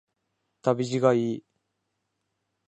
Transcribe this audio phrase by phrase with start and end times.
[0.63, 1.43] 旅路がいい